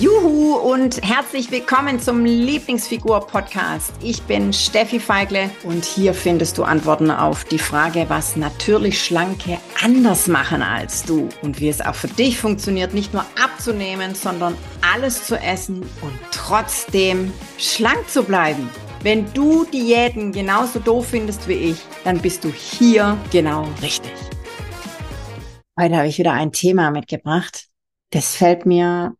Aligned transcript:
Juhu 0.00 0.56
und 0.56 1.00
herzlich 1.04 1.52
willkommen 1.52 2.00
zum 2.00 2.24
Lieblingsfigur-Podcast. 2.24 3.92
Ich 4.02 4.24
bin 4.24 4.52
Steffi 4.52 4.98
Feigle 4.98 5.48
und 5.62 5.84
hier 5.84 6.14
findest 6.14 6.58
du 6.58 6.64
Antworten 6.64 7.12
auf 7.12 7.44
die 7.44 7.60
Frage, 7.60 8.06
was 8.08 8.34
natürlich 8.34 9.00
Schlanke 9.00 9.58
anders 9.80 10.26
machen 10.26 10.62
als 10.62 11.04
du 11.04 11.28
und 11.42 11.60
wie 11.60 11.68
es 11.68 11.80
auch 11.80 11.94
für 11.94 12.08
dich 12.08 12.38
funktioniert, 12.38 12.92
nicht 12.92 13.14
nur 13.14 13.24
abzunehmen, 13.40 14.16
sondern 14.16 14.56
alles 14.92 15.28
zu 15.28 15.36
essen 15.36 15.82
und 16.02 16.18
trotzdem 16.32 17.32
schlank 17.56 18.08
zu 18.08 18.24
bleiben. 18.24 18.68
Wenn 19.04 19.32
du 19.32 19.64
Diäten 19.64 20.32
genauso 20.32 20.80
doof 20.80 21.06
findest 21.10 21.46
wie 21.46 21.70
ich, 21.70 21.78
dann 22.02 22.18
bist 22.20 22.42
du 22.42 22.50
hier 22.50 23.16
genau 23.30 23.68
richtig. 23.80 24.10
Heute 25.78 25.96
habe 25.96 26.08
ich 26.08 26.18
wieder 26.18 26.32
ein 26.32 26.50
Thema 26.50 26.90
mitgebracht. 26.90 27.66
Das 28.10 28.34
fällt 28.34 28.66
mir 28.66 29.14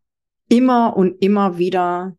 immer 0.49 0.95
und 0.95 1.21
immer 1.21 1.57
wieder 1.57 2.17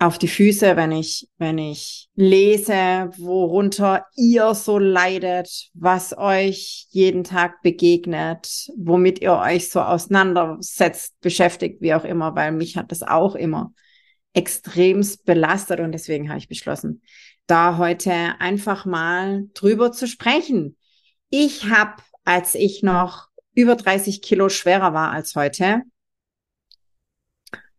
auf 0.00 0.16
die 0.16 0.28
Füße, 0.28 0.76
wenn 0.76 0.92
ich, 0.92 1.28
wenn 1.38 1.58
ich 1.58 2.08
lese, 2.14 3.10
worunter 3.16 4.06
ihr 4.16 4.54
so 4.54 4.78
leidet, 4.78 5.70
was 5.74 6.16
euch 6.16 6.86
jeden 6.90 7.24
Tag 7.24 7.62
begegnet, 7.62 8.68
womit 8.76 9.20
ihr 9.20 9.34
euch 9.34 9.70
so 9.70 9.80
auseinandersetzt, 9.80 11.20
beschäftigt, 11.20 11.80
wie 11.80 11.94
auch 11.94 12.04
immer, 12.04 12.36
weil 12.36 12.52
mich 12.52 12.76
hat 12.76 12.92
das 12.92 13.02
auch 13.02 13.34
immer 13.34 13.72
extremst 14.34 15.24
belastet 15.24 15.80
und 15.80 15.90
deswegen 15.90 16.28
habe 16.28 16.38
ich 16.38 16.48
beschlossen, 16.48 17.02
da 17.48 17.76
heute 17.76 18.12
einfach 18.38 18.84
mal 18.84 19.48
drüber 19.54 19.90
zu 19.90 20.06
sprechen. 20.06 20.76
Ich 21.28 21.64
habe, 21.64 22.02
als 22.24 22.54
ich 22.54 22.84
noch 22.84 23.26
über 23.54 23.74
30 23.74 24.22
Kilo 24.22 24.48
schwerer 24.48 24.94
war 24.94 25.10
als 25.10 25.34
heute, 25.34 25.82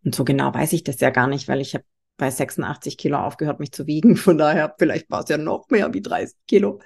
und 0.10 0.16
so 0.16 0.26
genau 0.26 0.52
weiß 0.52 0.74
ich 0.74 0.84
das 0.84 1.00
ja 1.02 1.12
gar 1.12 1.28
nicht, 1.28 1.48
weil 1.48 1.62
ich 1.62 1.76
habe 1.76 1.86
bei 2.18 2.32
86 2.32 2.98
Kilo 2.98 3.20
aufgehört, 3.20 3.60
mich 3.60 3.72
zu 3.72 3.86
wiegen. 3.86 4.16
Von 4.18 4.40
daher, 4.40 4.74
vielleicht 4.80 5.08
war 5.12 5.22
es 5.22 5.30
ja 5.30 5.38
noch 5.38 5.70
mehr 5.70 5.94
wie 5.94 6.02
30 6.02 6.36
Kilo. 6.48 6.80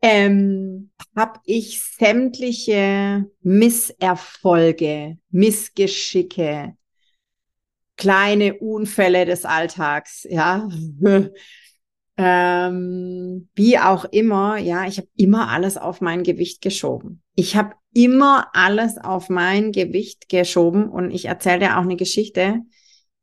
Ähm, 0.00 0.90
habe 1.14 1.38
ich 1.44 1.82
sämtliche 1.82 3.26
Misserfolge, 3.42 5.18
Missgeschicke, 5.30 6.74
kleine 7.98 8.54
Unfälle 8.54 9.26
des 9.26 9.44
Alltags, 9.44 10.26
ja, 10.30 10.66
ähm, 12.16 13.48
wie 13.54 13.78
auch 13.78 14.04
immer, 14.06 14.56
ja, 14.56 14.86
ich 14.86 14.98
habe 14.98 15.08
immer 15.16 15.48
alles 15.48 15.76
auf 15.76 16.00
mein 16.00 16.22
Gewicht 16.22 16.62
geschoben. 16.62 17.22
Ich 17.34 17.56
habe 17.56 17.74
immer 17.92 18.48
alles 18.54 18.98
auf 18.98 19.28
mein 19.28 19.72
Gewicht 19.72 20.28
geschoben 20.28 20.88
und 20.88 21.10
ich 21.10 21.26
erzähle 21.26 21.60
dir 21.60 21.78
auch 21.78 21.82
eine 21.82 21.96
Geschichte, 21.96 22.60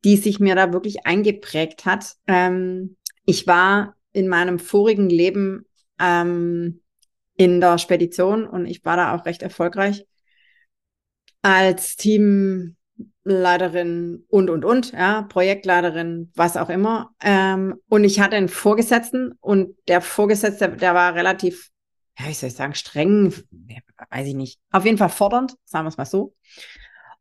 die 0.04 0.18
sich 0.18 0.40
mir 0.40 0.56
da 0.56 0.74
wirklich 0.74 1.06
eingeprägt 1.06 1.86
hat. 1.86 2.16
Ähm, 2.28 2.98
ich 3.26 3.48
war 3.48 3.96
in 4.12 4.28
meinem 4.28 4.60
vorigen 4.60 5.10
Leben 5.10 5.66
ähm, 6.00 6.82
in 7.36 7.62
der 7.62 7.78
Spedition 7.78 8.46
und 8.46 8.66
ich 8.66 8.86
war 8.86 8.98
da 8.98 9.16
auch 9.16 9.26
recht 9.26 9.42
erfolgreich 9.42 10.06
als 11.42 11.96
Team 11.96 12.76
Leiterin 13.24 14.26
und, 14.28 14.50
und, 14.50 14.66
und, 14.66 14.92
ja, 14.92 15.22
Projektleiterin, 15.24 16.32
was 16.36 16.58
auch 16.58 16.70
immer. 16.70 17.12
Ähm, 17.22 17.76
und 17.88 18.04
ich 18.04 18.20
hatte 18.20 18.36
einen 18.36 18.50
Vorgesetzten 18.50 19.34
und 19.40 19.76
der 19.88 20.02
Vorgesetzte, 20.02 20.70
der 20.70 20.94
war 20.94 21.16
relativ, 21.16 21.70
ja, 22.20 22.28
wie 22.28 22.34
soll 22.34 22.50
ich 22.50 22.56
sagen, 22.56 22.76
streng, 22.76 23.34
weiß 24.10 24.28
ich 24.28 24.36
nicht, 24.36 24.60
auf 24.72 24.86
jeden 24.86 24.98
Fall 24.98 25.10
fordernd, 25.10 25.56
sagen 25.64 25.86
wir 25.86 25.90
es 25.90 25.98
mal 25.98 26.06
so. 26.06 26.36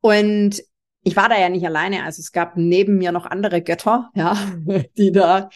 Und 0.00 0.62
ich 1.04 1.16
war 1.16 1.28
da 1.28 1.38
ja 1.38 1.48
nicht 1.48 1.64
alleine, 1.64 2.04
also 2.04 2.20
es 2.20 2.32
gab 2.32 2.56
neben 2.56 2.98
mir 2.98 3.12
noch 3.12 3.26
andere 3.26 3.62
Götter, 3.62 4.10
ja, 4.14 4.36
die 4.96 5.12
da 5.12 5.50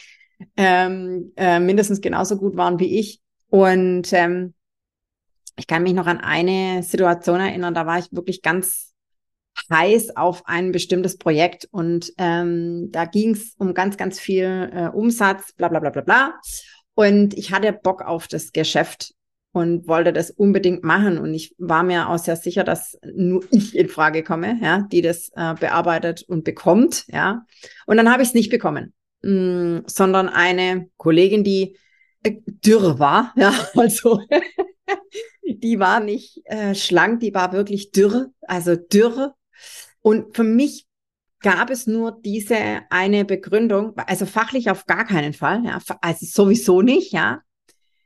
ähm, 0.55 1.33
äh, 1.35 1.59
mindestens 1.59 1.99
genauso 1.99 2.37
gut 2.37 2.55
waren 2.55 2.79
wie 2.79 2.99
ich. 2.99 3.21
Und 3.49 4.13
ähm, 4.13 4.53
ich 5.57 5.67
kann 5.67 5.83
mich 5.83 5.93
noch 5.93 6.07
an 6.07 6.19
eine 6.19 6.83
Situation 6.83 7.39
erinnern, 7.39 7.73
da 7.73 7.85
war 7.85 7.99
ich 7.99 8.11
wirklich 8.11 8.41
ganz 8.41 8.86
heiß 9.71 10.15
auf 10.15 10.43
ein 10.45 10.71
bestimmtes 10.71 11.17
Projekt 11.17 11.67
und 11.71 12.13
ähm, 12.17 12.89
da 12.91 13.05
ging 13.05 13.31
es 13.31 13.55
um 13.57 13.73
ganz, 13.73 13.97
ganz 13.97 14.19
viel 14.19 14.71
äh, 14.73 14.87
Umsatz, 14.87 15.53
bla 15.53 15.67
bla 15.67 15.79
bla 15.79 15.89
bla 15.89 16.01
bla. 16.01 16.33
Und 16.95 17.37
ich 17.37 17.51
hatte 17.51 17.73
Bock 17.73 18.01
auf 18.01 18.27
das 18.27 18.51
Geschäft 18.51 19.13
und 19.51 19.87
wollte 19.87 20.13
das 20.13 20.31
unbedingt 20.31 20.83
machen. 20.83 21.17
Und 21.17 21.33
ich 21.33 21.55
war 21.57 21.83
mir 21.83 22.09
auch 22.09 22.17
sehr 22.17 22.35
sicher, 22.35 22.63
dass 22.63 22.97
nur 23.13 23.43
ich 23.51 23.75
in 23.75 23.89
Frage 23.89 24.23
komme, 24.23 24.59
ja, 24.61 24.87
die 24.91 25.01
das 25.01 25.29
äh, 25.35 25.55
bearbeitet 25.55 26.23
und 26.27 26.43
bekommt, 26.43 27.05
ja. 27.07 27.45
Und 27.85 27.97
dann 27.97 28.11
habe 28.11 28.23
ich 28.23 28.29
es 28.29 28.33
nicht 28.35 28.49
bekommen, 28.49 28.93
mh, 29.21 29.31
mm, 29.31 29.83
sondern 29.87 30.29
eine 30.29 30.89
Kollegin, 30.97 31.43
die 31.43 31.77
äh, 32.23 32.33
dürr 32.45 32.99
war, 32.99 33.33
ja, 33.37 33.53
also 33.75 34.21
die 35.47 35.79
war 35.79 35.99
nicht 35.99 36.41
äh, 36.45 36.75
schlank, 36.75 37.19
die 37.19 37.33
war 37.33 37.51
wirklich 37.51 37.91
dürr, 37.91 38.29
also 38.41 38.75
dürr, 38.75 39.33
und 40.07 40.37
für 40.37 40.45
mich 40.45 40.85
gab 41.41 41.69
es 41.69 41.85
nur 41.85 42.17
diese 42.23 42.55
eine 42.89 43.25
Begründung, 43.25 43.91
also 43.97 44.25
fachlich 44.25 44.71
auf 44.71 44.85
gar 44.85 45.03
keinen 45.03 45.33
Fall, 45.33 45.65
ja, 45.65 45.79
also 45.99 46.25
sowieso 46.25 46.81
nicht, 46.81 47.11
ja. 47.11 47.41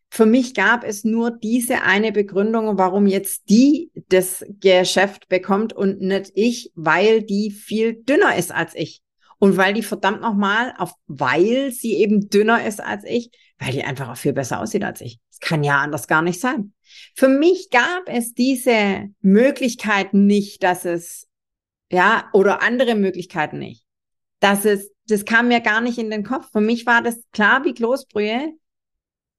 Für 0.09 0.25
mich 0.25 0.55
gab 0.55 0.83
es 0.83 1.03
nur 1.03 1.29
diese 1.29 1.83
eine 1.83 2.11
Begründung, 2.11 2.79
warum 2.79 3.05
jetzt 3.05 3.51
die 3.51 3.91
das 4.09 4.43
Geschäft 4.59 5.29
bekommt 5.29 5.73
und 5.73 6.01
nicht 6.01 6.31
ich, 6.33 6.71
weil 6.73 7.21
die 7.21 7.51
viel 7.51 7.93
dünner 7.93 8.35
ist 8.35 8.51
als 8.51 8.73
ich. 8.73 9.03
Und 9.37 9.57
weil 9.57 9.75
die 9.75 9.83
verdammt 9.83 10.21
nochmal, 10.21 10.73
auf, 10.79 10.93
weil 11.05 11.71
sie 11.71 11.97
eben 11.97 12.29
dünner 12.29 12.65
ist 12.65 12.81
als 12.81 13.03
ich, 13.03 13.29
weil 13.59 13.73
die 13.73 13.83
einfach 13.83 14.09
auch 14.09 14.17
viel 14.17 14.33
besser 14.33 14.59
aussieht 14.59 14.83
als 14.83 15.01
ich. 15.01 15.19
Das 15.29 15.39
kann 15.39 15.63
ja 15.63 15.77
anders 15.77 16.07
gar 16.07 16.23
nicht 16.23 16.39
sein. 16.39 16.73
Für 17.13 17.27
mich 17.27 17.69
gab 17.69 18.07
es 18.07 18.33
diese 18.33 19.05
Möglichkeit 19.21 20.15
nicht, 20.15 20.63
dass 20.63 20.83
es 20.83 21.27
ja, 21.91 22.29
oder 22.33 22.61
andere 22.61 22.95
Möglichkeiten 22.95 23.59
nicht. 23.59 23.85
Das 24.39 24.65
ist, 24.65 24.91
das 25.07 25.25
kam 25.25 25.49
mir 25.49 25.59
gar 25.59 25.81
nicht 25.81 25.97
in 25.97 26.09
den 26.09 26.23
Kopf. 26.23 26.51
Für 26.51 26.61
mich 26.61 26.85
war 26.85 27.01
das 27.01 27.21
klar 27.31 27.63
wie 27.63 27.73
Kloßbrühe. 27.73 28.53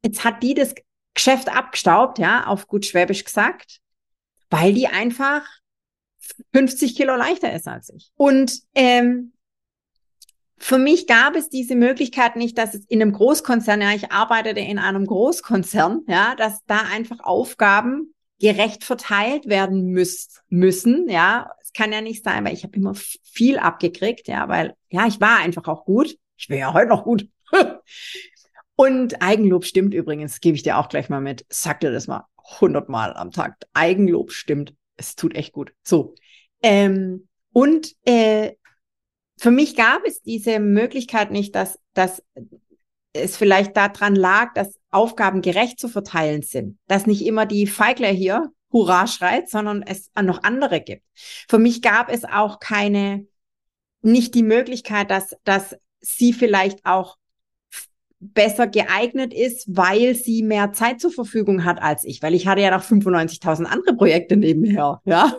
Jetzt 0.04 0.24
hat 0.24 0.42
die 0.42 0.54
das 0.54 0.74
Geschäft 1.14 1.48
abgestaubt, 1.54 2.18
ja, 2.18 2.46
auf 2.46 2.68
gut 2.68 2.86
Schwäbisch 2.86 3.24
gesagt, 3.24 3.80
weil 4.50 4.72
die 4.72 4.86
einfach 4.86 5.46
50 6.52 6.96
Kilo 6.96 7.16
leichter 7.16 7.52
ist 7.52 7.66
als 7.66 7.90
ich. 7.90 8.12
Und 8.16 8.60
ähm, 8.74 9.32
für 10.58 10.78
mich 10.78 11.06
gab 11.06 11.34
es 11.34 11.48
diese 11.48 11.74
Möglichkeit 11.74 12.36
nicht, 12.36 12.56
dass 12.56 12.74
es 12.74 12.84
in 12.86 13.02
einem 13.02 13.12
Großkonzern, 13.12 13.80
ja, 13.80 13.92
ich 13.92 14.12
arbeitete 14.12 14.60
in 14.60 14.78
einem 14.78 15.06
Großkonzern, 15.06 16.02
ja, 16.06 16.36
dass 16.36 16.60
da 16.66 16.82
einfach 16.92 17.18
Aufgaben 17.20 18.14
gerecht 18.38 18.84
verteilt 18.84 19.46
werden 19.46 19.86
müsst, 19.86 20.42
müssen, 20.48 21.08
ja. 21.08 21.50
Kann 21.74 21.92
ja 21.92 22.00
nicht 22.00 22.24
sein, 22.24 22.44
weil 22.44 22.54
ich 22.54 22.64
habe 22.64 22.76
immer 22.76 22.94
viel 22.94 23.58
abgekriegt, 23.58 24.28
ja, 24.28 24.48
weil, 24.48 24.74
ja, 24.90 25.06
ich 25.06 25.20
war 25.20 25.38
einfach 25.38 25.66
auch 25.68 25.84
gut. 25.84 26.16
Ich 26.36 26.48
bin 26.48 26.58
ja 26.58 26.72
heute 26.72 26.88
noch 26.88 27.04
gut. 27.04 27.28
Und 28.76 29.22
Eigenlob 29.22 29.64
stimmt 29.64 29.94
übrigens, 29.94 30.40
gebe 30.40 30.56
ich 30.56 30.62
dir 30.62 30.78
auch 30.78 30.88
gleich 30.88 31.08
mal 31.08 31.20
mit. 31.20 31.46
Sag 31.48 31.80
dir 31.80 31.92
das 31.92 32.06
mal 32.06 32.26
hundertmal 32.60 33.14
am 33.14 33.30
Tag. 33.30 33.56
Eigenlob 33.74 34.32
stimmt. 34.32 34.74
Es 34.96 35.14
tut 35.14 35.34
echt 35.36 35.52
gut. 35.52 35.72
So. 35.82 36.14
Ähm, 36.62 37.28
und 37.52 37.92
äh, 38.04 38.52
für 39.38 39.50
mich 39.50 39.76
gab 39.76 40.04
es 40.06 40.22
diese 40.22 40.58
Möglichkeit 40.58 41.30
nicht, 41.30 41.54
dass, 41.54 41.78
dass 41.94 42.22
es 43.12 43.36
vielleicht 43.36 43.76
daran 43.76 44.14
lag, 44.14 44.54
dass 44.54 44.78
Aufgaben 44.90 45.42
gerecht 45.42 45.78
zu 45.78 45.88
verteilen 45.88 46.42
sind. 46.42 46.78
Dass 46.86 47.06
nicht 47.06 47.26
immer 47.26 47.46
die 47.46 47.66
Feigler 47.66 48.08
hier 48.08 48.50
Hurra 48.72 49.06
schreit, 49.06 49.48
sondern 49.48 49.82
es 49.82 50.10
noch 50.20 50.42
andere 50.42 50.80
gibt. 50.80 51.04
Für 51.48 51.58
mich 51.58 51.82
gab 51.82 52.10
es 52.10 52.24
auch 52.24 52.60
keine, 52.60 53.26
nicht 54.00 54.34
die 54.34 54.42
Möglichkeit, 54.42 55.10
dass, 55.10 55.36
dass 55.44 55.76
sie 56.00 56.32
vielleicht 56.32 56.84
auch 56.84 57.16
besser 58.18 58.68
geeignet 58.68 59.34
ist, 59.34 59.64
weil 59.68 60.14
sie 60.14 60.42
mehr 60.42 60.72
Zeit 60.72 61.00
zur 61.00 61.10
Verfügung 61.10 61.64
hat 61.64 61.82
als 61.82 62.04
ich, 62.04 62.22
weil 62.22 62.34
ich 62.34 62.46
hatte 62.46 62.62
ja 62.62 62.70
noch 62.70 62.84
95.000 62.84 63.64
andere 63.64 63.96
Projekte 63.96 64.36
nebenher, 64.36 65.00
ja. 65.04 65.36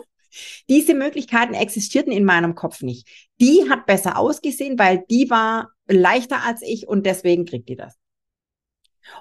Diese 0.68 0.94
Möglichkeiten 0.94 1.54
existierten 1.54 2.12
in 2.12 2.24
meinem 2.24 2.56
Kopf 2.56 2.82
nicht. 2.82 3.06
Die 3.40 3.70
hat 3.70 3.86
besser 3.86 4.18
ausgesehen, 4.18 4.78
weil 4.80 5.04
die 5.08 5.30
war 5.30 5.70
leichter 5.86 6.42
als 6.44 6.60
ich 6.62 6.88
und 6.88 7.06
deswegen 7.06 7.44
kriegt 7.44 7.68
die 7.68 7.76
das. 7.76 7.96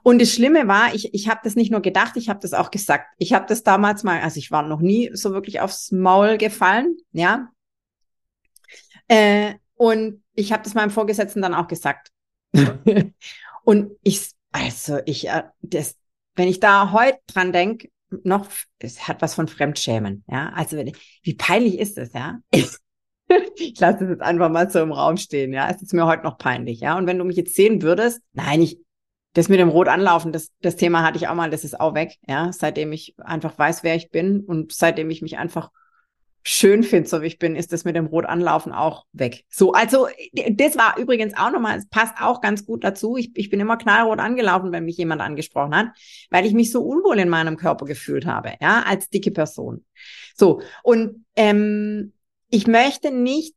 Und 0.01 0.21
das 0.21 0.31
Schlimme 0.31 0.67
war, 0.67 0.93
ich, 0.93 1.13
ich 1.13 1.29
habe 1.29 1.41
das 1.43 1.55
nicht 1.55 1.71
nur 1.71 1.81
gedacht, 1.81 2.15
ich 2.15 2.29
habe 2.29 2.39
das 2.39 2.53
auch 2.53 2.71
gesagt. 2.71 3.13
Ich 3.17 3.33
habe 3.33 3.45
das 3.47 3.63
damals 3.63 4.03
mal, 4.03 4.21
also 4.21 4.37
ich 4.37 4.51
war 4.51 4.63
noch 4.63 4.81
nie 4.81 5.11
so 5.13 5.31
wirklich 5.31 5.59
aufs 5.59 5.91
Maul 5.91 6.37
gefallen, 6.37 6.97
ja. 7.11 7.49
Äh, 9.07 9.55
und 9.75 10.23
ich 10.33 10.51
habe 10.53 10.63
das 10.63 10.73
meinem 10.73 10.91
Vorgesetzten 10.91 11.41
dann 11.41 11.53
auch 11.53 11.67
gesagt. 11.67 12.09
und 13.63 13.91
ich, 14.03 14.29
also 14.51 14.99
ich, 15.05 15.27
äh, 15.27 15.43
das, 15.61 15.95
wenn 16.35 16.47
ich 16.47 16.59
da 16.59 16.91
heute 16.91 17.19
dran 17.27 17.51
denk, 17.51 17.89
noch, 18.23 18.47
es 18.79 19.07
hat 19.07 19.21
was 19.21 19.33
von 19.33 19.47
Fremdschämen, 19.47 20.23
ja. 20.27 20.51
Also 20.55 20.77
wie 21.23 21.33
peinlich 21.33 21.79
ist 21.79 21.97
das, 21.97 22.13
ja? 22.13 22.39
ich 22.51 23.79
lasse 23.79 24.03
es 24.03 24.09
jetzt 24.11 24.21
einfach 24.21 24.49
mal 24.49 24.69
so 24.69 24.79
im 24.79 24.91
Raum 24.91 25.17
stehen, 25.17 25.53
ja. 25.53 25.69
Es 25.69 25.81
ist 25.81 25.93
mir 25.93 26.05
heute 26.05 26.23
noch 26.23 26.37
peinlich, 26.37 26.79
ja. 26.81 26.97
Und 26.97 27.07
wenn 27.07 27.17
du 27.17 27.25
mich 27.25 27.37
jetzt 27.37 27.55
sehen 27.55 27.81
würdest, 27.81 28.21
nein, 28.33 28.61
ich, 28.61 28.79
das 29.33 29.49
mit 29.49 29.59
dem 29.59 29.69
Rot 29.69 29.87
anlaufen, 29.87 30.31
das, 30.31 30.51
das 30.61 30.75
Thema 30.75 31.03
hatte 31.03 31.17
ich 31.17 31.27
auch 31.27 31.35
mal, 31.35 31.49
das 31.49 31.63
ist 31.63 31.79
auch 31.79 31.95
weg, 31.95 32.17
ja. 32.27 32.51
Seitdem 32.51 32.91
ich 32.91 33.15
einfach 33.19 33.57
weiß, 33.57 33.83
wer 33.83 33.95
ich 33.95 34.11
bin 34.11 34.41
und 34.41 34.71
seitdem 34.71 35.09
ich 35.09 35.21
mich 35.21 35.37
einfach 35.37 35.69
schön 36.45 36.83
finde, 36.83 37.07
so 37.07 37.21
wie 37.21 37.27
ich 37.27 37.39
bin, 37.39 37.55
ist 37.55 37.71
das 37.71 37.85
mit 37.85 37.95
dem 37.95 38.05
Rot 38.05 38.25
anlaufen 38.25 38.73
auch 38.73 39.05
weg. 39.13 39.45
So, 39.49 39.71
also 39.71 40.07
das 40.33 40.77
war 40.77 40.97
übrigens 40.97 41.35
auch 41.37 41.51
nochmal, 41.51 41.77
es 41.77 41.87
passt 41.87 42.15
auch 42.19 42.41
ganz 42.41 42.65
gut 42.65 42.83
dazu. 42.83 43.15
Ich, 43.15 43.31
ich 43.35 43.49
bin 43.49 43.61
immer 43.61 43.77
knallrot 43.77 44.19
angelaufen, 44.19 44.73
wenn 44.73 44.83
mich 44.83 44.97
jemand 44.97 45.21
angesprochen 45.21 45.75
hat, 45.75 45.87
weil 46.29 46.45
ich 46.45 46.53
mich 46.53 46.71
so 46.71 46.83
unwohl 46.83 47.17
in 47.19 47.29
meinem 47.29 47.55
Körper 47.55 47.85
gefühlt 47.85 48.25
habe, 48.25 48.53
ja, 48.61 48.83
als 48.85 49.09
dicke 49.09 49.31
Person. 49.31 49.85
So, 50.35 50.61
und 50.83 51.25
ähm, 51.37 52.11
ich 52.49 52.67
möchte 52.67 53.11
nicht 53.11 53.55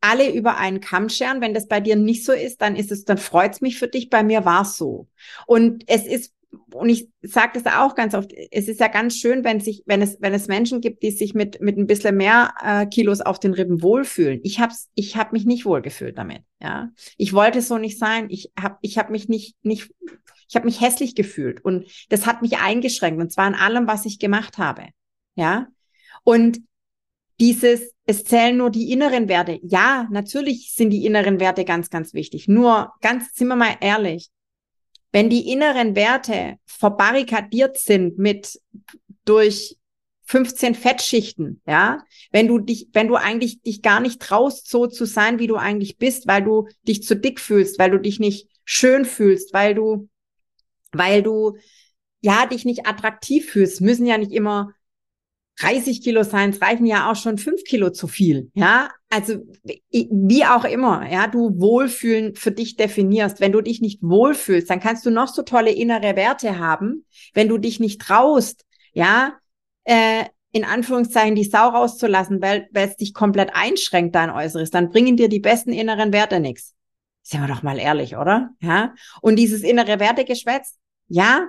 alle 0.00 0.32
über 0.32 0.56
einen 0.56 0.80
Kamm 0.80 1.08
scheren. 1.08 1.40
Wenn 1.40 1.54
das 1.54 1.68
bei 1.68 1.80
dir 1.80 1.96
nicht 1.96 2.24
so 2.24 2.32
ist, 2.32 2.60
dann 2.60 2.76
ist 2.76 2.92
es, 2.92 3.04
dann 3.04 3.18
freut's 3.18 3.60
mich 3.60 3.78
für 3.78 3.88
dich. 3.88 4.10
Bei 4.10 4.22
mir 4.22 4.44
war's 4.44 4.76
so. 4.76 5.08
Und 5.46 5.84
es 5.86 6.06
ist, 6.06 6.34
und 6.72 6.88
ich 6.88 7.08
sage 7.22 7.60
das 7.60 7.72
auch 7.74 7.94
ganz 7.94 8.14
oft, 8.14 8.32
es 8.50 8.68
ist 8.68 8.80
ja 8.80 8.88
ganz 8.88 9.16
schön, 9.16 9.44
wenn 9.44 9.60
sich, 9.60 9.82
wenn 9.86 10.00
es, 10.00 10.18
wenn 10.20 10.32
es 10.32 10.48
Menschen 10.48 10.80
gibt, 10.80 11.02
die 11.02 11.10
sich 11.10 11.34
mit 11.34 11.60
mit 11.60 11.76
ein 11.76 11.86
bisschen 11.86 12.16
mehr 12.16 12.54
äh, 12.62 12.86
Kilos 12.86 13.20
auf 13.20 13.38
den 13.38 13.52
Rippen 13.52 13.82
wohlfühlen. 13.82 14.40
Ich 14.44 14.60
hab's, 14.60 14.88
ich 14.94 15.16
habe 15.16 15.32
mich 15.32 15.44
nicht 15.44 15.66
wohlgefühlt 15.66 16.16
damit. 16.16 16.42
Ja, 16.60 16.90
ich 17.16 17.32
wollte 17.32 17.60
so 17.60 17.78
nicht 17.78 17.98
sein. 17.98 18.28
Ich 18.30 18.50
habe, 18.58 18.78
ich 18.80 18.98
habe 18.98 19.12
mich 19.12 19.28
nicht 19.28 19.56
nicht, 19.62 19.92
ich 20.48 20.56
habe 20.56 20.64
mich 20.64 20.80
hässlich 20.80 21.14
gefühlt 21.14 21.62
und 21.64 21.86
das 22.08 22.26
hat 22.26 22.40
mich 22.40 22.58
eingeschränkt 22.58 23.20
und 23.20 23.30
zwar 23.30 23.46
in 23.46 23.54
allem, 23.54 23.86
was 23.86 24.06
ich 24.06 24.18
gemacht 24.18 24.56
habe. 24.58 24.88
Ja, 25.34 25.68
und 26.24 26.60
dieses, 27.40 27.92
es 28.04 28.24
zählen 28.24 28.56
nur 28.56 28.70
die 28.70 28.90
inneren 28.92 29.28
Werte. 29.28 29.60
Ja, 29.62 30.08
natürlich 30.10 30.72
sind 30.74 30.90
die 30.90 31.04
inneren 31.04 31.40
Werte 31.40 31.64
ganz, 31.64 31.90
ganz 31.90 32.14
wichtig. 32.14 32.48
Nur 32.48 32.92
ganz, 33.00 33.34
sind 33.34 33.48
wir 33.48 33.56
mal 33.56 33.76
ehrlich, 33.80 34.30
wenn 35.12 35.30
die 35.30 35.50
inneren 35.50 35.96
Werte 35.96 36.56
verbarrikadiert 36.66 37.78
sind 37.78 38.18
mit 38.18 38.60
durch 39.24 39.76
15 40.24 40.74
Fettschichten, 40.74 41.62
ja, 41.66 42.02
wenn 42.30 42.48
du 42.48 42.58
dich, 42.58 42.88
wenn 42.92 43.08
du 43.08 43.16
eigentlich 43.16 43.62
dich 43.62 43.80
gar 43.80 44.00
nicht 44.00 44.20
traust, 44.20 44.68
so 44.68 44.86
zu 44.86 45.06
sein, 45.06 45.38
wie 45.38 45.46
du 45.46 45.56
eigentlich 45.56 45.96
bist, 45.96 46.26
weil 46.26 46.44
du 46.44 46.68
dich 46.82 47.02
zu 47.02 47.16
dick 47.16 47.40
fühlst, 47.40 47.78
weil 47.78 47.90
du 47.90 47.98
dich 47.98 48.20
nicht 48.20 48.46
schön 48.64 49.06
fühlst, 49.06 49.54
weil 49.54 49.74
du, 49.74 50.10
weil 50.92 51.22
du, 51.22 51.56
ja, 52.20 52.44
dich 52.44 52.66
nicht 52.66 52.86
attraktiv 52.86 53.50
fühlst, 53.50 53.80
müssen 53.80 54.04
ja 54.04 54.18
nicht 54.18 54.32
immer 54.32 54.74
30 55.60 56.02
Kilo 56.02 56.22
sein, 56.22 56.50
es 56.50 56.62
reichen 56.62 56.86
ja 56.86 57.10
auch 57.10 57.16
schon 57.16 57.38
fünf 57.38 57.64
Kilo 57.64 57.90
zu 57.90 58.06
viel. 58.06 58.50
Ja, 58.54 58.90
also 59.10 59.38
wie 59.90 60.44
auch 60.44 60.64
immer, 60.64 61.10
ja, 61.10 61.26
du 61.26 61.58
Wohlfühlen 61.58 62.34
für 62.36 62.52
dich 62.52 62.76
definierst. 62.76 63.40
Wenn 63.40 63.52
du 63.52 63.60
dich 63.60 63.80
nicht 63.80 64.02
wohlfühlst, 64.02 64.70
dann 64.70 64.80
kannst 64.80 65.04
du 65.04 65.10
noch 65.10 65.28
so 65.28 65.42
tolle 65.42 65.72
innere 65.72 66.14
Werte 66.16 66.58
haben. 66.58 67.04
Wenn 67.34 67.48
du 67.48 67.58
dich 67.58 67.80
nicht 67.80 68.00
traust, 68.00 68.64
ja, 68.92 69.34
äh, 69.84 70.24
in 70.52 70.64
Anführungszeichen 70.64 71.34
die 71.34 71.44
Sau 71.44 71.68
rauszulassen, 71.68 72.40
weil, 72.40 72.68
weil 72.72 72.88
es 72.88 72.96
dich 72.96 73.12
komplett 73.12 73.50
einschränkt, 73.54 74.14
dein 74.14 74.30
Äußeres, 74.30 74.70
dann 74.70 74.90
bringen 74.90 75.16
dir 75.16 75.28
die 75.28 75.40
besten 75.40 75.72
inneren 75.72 76.12
Werte 76.12 76.40
nichts. 76.40 76.74
Sind 77.22 77.42
wir 77.42 77.48
doch 77.48 77.62
mal 77.62 77.78
ehrlich, 77.78 78.16
oder? 78.16 78.50
Ja. 78.60 78.94
Und 79.20 79.36
dieses 79.36 79.62
innere 79.62 80.00
Wertegeschwätz, 80.00 80.76
ja, 81.08 81.48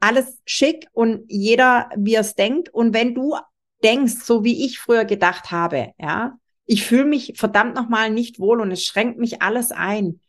alles 0.00 0.40
schick 0.46 0.86
und 0.92 1.24
jeder, 1.28 1.90
wie 1.96 2.14
er 2.14 2.20
es 2.20 2.34
denkt. 2.34 2.68
Und 2.72 2.94
wenn 2.94 3.14
du 3.14 3.36
denkst, 3.82 4.24
so 4.24 4.44
wie 4.44 4.64
ich 4.64 4.78
früher 4.78 5.04
gedacht 5.04 5.50
habe, 5.50 5.92
ja, 5.98 6.38
ich 6.66 6.84
fühle 6.84 7.04
mich 7.04 7.34
verdammt 7.36 7.74
nochmal 7.74 8.10
nicht 8.10 8.38
wohl 8.38 8.60
und 8.60 8.70
es 8.70 8.84
schränkt 8.84 9.18
mich 9.18 9.40
alles 9.42 9.70
ein, 9.70 10.20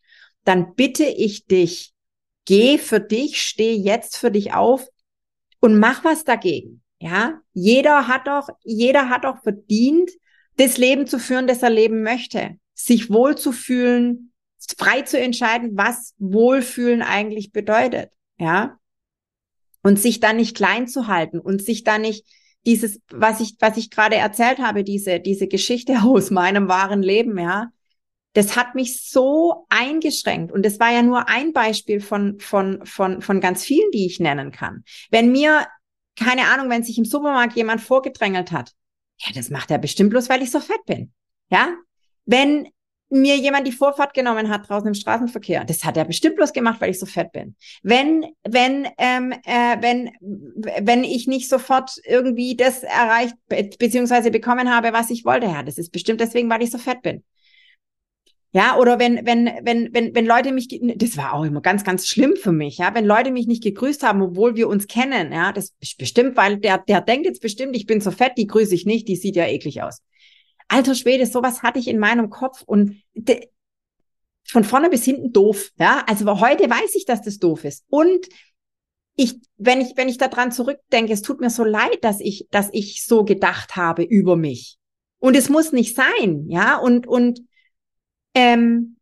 dann 0.46 0.76
bitte 0.76 1.04
ich 1.04 1.46
dich, 1.46 1.94
geh 2.46 2.78
für 2.78 3.00
dich, 3.00 3.42
steh 3.42 3.74
jetzt 3.74 4.18
für 4.18 4.32
dich 4.32 4.54
auf 4.54 4.88
und 5.60 5.80
mach 5.80 6.04
was 6.04 6.24
dagegen. 6.24 6.82
Ja, 7.02 7.40
jeder 7.54 8.08
hat 8.08 8.28
doch, 8.28 8.50
jeder 8.64 9.10
hat 9.10 9.24
doch 9.24 9.42
verdient, 9.42 10.12
das 10.58 10.78
Leben 10.78 11.08
zu 11.08 11.18
führen, 11.18 11.48
das 11.48 11.64
er 11.64 11.70
leben 11.70 12.04
möchte, 12.04 12.58
sich 12.74 13.10
wohlzufühlen, 13.10 14.34
frei 14.78 15.04
zu 15.04 15.18
entscheiden, 15.18 15.78
was 15.78 16.14
Wohlfühlen 16.18 17.02
eigentlich 17.02 17.52
bedeutet. 17.52 18.12
Ja, 18.38 18.80
und 19.82 20.00
sich 20.00 20.20
da 20.20 20.34
nicht 20.34 20.56
klein 20.56 20.88
zu 20.88 21.08
halten 21.08 21.40
und 21.40 21.64
sich 21.64 21.84
da 21.84 21.98
nicht 21.98 22.26
dieses, 22.66 23.00
was 23.10 23.40
ich, 23.40 23.56
was 23.60 23.78
ich 23.78 23.90
gerade 23.90 24.16
erzählt 24.16 24.60
habe, 24.60 24.84
diese, 24.84 25.20
diese 25.20 25.48
Geschichte 25.48 26.00
aus 26.04 26.32
meinem 26.32 26.68
wahren 26.68 27.02
Leben, 27.02 27.38
ja, 27.38 27.72
das 28.34 28.56
hat 28.56 28.76
mich 28.76 29.10
so 29.10 29.66
eingeschränkt. 29.70 30.52
Und 30.52 30.66
das 30.66 30.80
war 30.80 30.92
ja 30.92 31.02
nur 31.02 31.28
ein 31.30 31.52
Beispiel 31.52 32.00
von, 32.00 32.40
von, 32.40 32.86
von, 32.86 33.22
von 33.22 33.42
ganz 33.42 33.64
vielen, 33.64 33.90
die 33.92 34.06
ich 34.06 34.20
nennen 34.20 34.52
kann. 34.52 34.84
Wenn 35.10 35.32
mir, 35.32 35.68
keine 36.16 36.48
Ahnung, 36.48 36.70
wenn 36.70 36.84
sich 36.84 36.98
im 36.98 37.06
Supermarkt 37.06 37.56
jemand 37.56 37.82
vorgedrängelt 37.82 38.52
hat, 38.52 38.74
ja, 39.18 39.34
das 39.34 39.50
macht 39.50 39.72
er 39.72 39.80
bestimmt 39.80 40.12
bloß, 40.12 40.30
weil 40.30 40.42
ich 40.42 40.52
so 40.52 40.60
fett 40.60 40.86
bin. 40.86 41.12
Ja, 41.50 41.76
wenn 42.26 42.70
mir 43.10 43.38
jemand 43.38 43.66
die 43.66 43.72
Vorfahrt 43.72 44.14
genommen 44.14 44.50
hat 44.50 44.70
draußen 44.70 44.88
im 44.88 44.94
Straßenverkehr. 44.94 45.66
Das 45.66 45.84
hat 45.84 45.98
er 45.98 46.06
bestimmt 46.06 46.36
bloß 46.36 46.54
gemacht, 46.54 46.80
weil 46.80 46.92
ich 46.92 47.00
so 47.00 47.06
fett 47.06 47.32
bin. 47.32 47.56
Wenn, 47.82 48.26
wenn, 48.48 48.88
ähm, 48.98 49.34
äh, 49.44 49.78
wenn, 49.82 50.12
wenn 50.82 51.04
ich 51.04 51.28
nicht 51.28 51.50
sofort 51.50 51.92
irgendwie 52.06 52.56
das 52.56 52.84
erreicht 52.84 53.36
beziehungsweise 53.48 54.32
bekommen 54.32 54.74
habe, 54.74 54.94
was 54.94 55.10
ich 55.10 55.26
wollte, 55.26 55.48
ja, 55.48 55.64
das 55.64 55.78
ist 55.78 55.92
bestimmt 55.92 56.22
deswegen, 56.22 56.50
weil 56.50 56.62
ich 56.62 56.72
so 56.72 56.78
fett 56.78 57.02
bin. 57.02 57.24
Ja, 58.52 58.78
oder 58.78 58.98
wenn, 58.98 59.28
wenn, 59.28 59.46
wenn, 59.62 59.94
wenn, 59.94 60.16
wenn 60.16 60.26
Leute 60.26 60.52
mich, 60.52 60.68
das 60.96 61.18
war 61.18 61.34
auch 61.34 61.44
immer 61.44 61.62
ganz, 61.62 61.84
ganz 61.84 62.08
schlimm 62.08 62.36
für 62.36 62.52
mich, 62.52 62.80
ja, 62.80 62.96
wenn 62.96 63.06
Leute 63.06 63.30
mich 63.30 63.46
nicht 63.46 63.62
gegrüßt 63.62 64.02
haben, 64.02 64.24
obwohl 64.24 64.56
wir 64.56 64.68
uns 64.68 64.88
kennen, 64.88 65.32
ja, 65.32 65.52
das 65.52 65.76
ist 65.80 66.00
bestimmt, 66.00 66.36
weil 66.36 66.58
der, 66.58 66.80
der 66.80 67.02
denkt 67.02 67.28
jetzt 67.28 67.44
bestimmt, 67.44 67.76
ich 67.76 67.86
bin 67.86 68.02
so 68.02 68.10
fett, 68.10 68.34
die 68.38 68.48
grüße 68.48 68.74
ich 68.74 68.88
nicht, 68.88 69.08
die 69.08 69.18
sieht 69.18 69.36
ja 69.36 69.46
eklig 69.46 69.84
aus 69.84 70.02
alter 70.70 70.96
Schwede, 70.96 71.26
sowas 71.26 71.62
hatte 71.64 71.80
ich 71.80 71.88
in 71.88 72.00
meinem 72.00 72.30
Kopf 72.30 72.64
und 72.66 73.04
von 74.46 74.64
vorne 74.64 74.90
bis 74.90 75.04
hinten 75.04 75.32
doof. 75.34 75.72
Ja, 75.78 76.04
also 76.08 76.40
heute 76.40 76.70
weiß 76.70 76.96
ich, 76.96 77.06
dass 77.06 77.22
das 77.22 77.38
doof 77.38 77.66
ist. 77.66 77.86
Und 77.90 78.28
ich, 79.16 79.36
wenn 79.58 79.82
ich, 79.82 79.98
wenn 79.98 80.08
ich 80.08 80.18
daran 80.18 80.52
zurückdenke, 80.52 81.12
es 81.12 81.22
tut 81.22 81.42
mir 81.42 81.50
so 81.50 81.64
leid, 81.64 82.04
dass 82.04 82.22
ich, 82.22 82.48
dass 82.52 82.70
ich 82.72 83.06
so 83.06 83.26
gedacht 83.26 83.76
habe 83.76 84.04
über 84.04 84.36
mich. 84.36 84.78
Und 85.20 85.36
es 85.36 85.50
muss 85.50 85.74
nicht 85.74 85.96
sein, 85.96 86.46
ja. 86.48 86.78
Und 86.78 87.06
und 87.06 87.42
ähm, 88.34 88.98